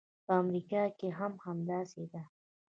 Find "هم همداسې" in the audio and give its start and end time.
1.19-2.03